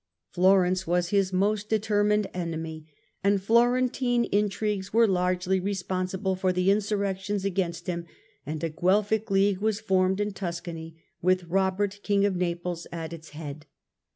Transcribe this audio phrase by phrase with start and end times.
[0.31, 2.87] Florence was his most determined enemy,
[3.23, 8.07] and Florentine intrigues were largely responsible for the insurrections against him,
[8.43, 13.29] and a Guelfic League was formed in Tuscany with Robert King of Naples at its
[13.37, 13.67] head.